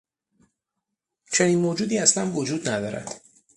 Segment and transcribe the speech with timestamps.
[1.31, 3.21] چنین موجودی اصلا وجود ندارد.